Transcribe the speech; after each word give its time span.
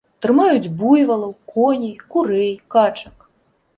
Трымаюць 0.25 0.71
буйвалаў, 0.79 1.35
коней, 1.55 1.93
курэй, 2.15 2.51
качак. 2.77 3.17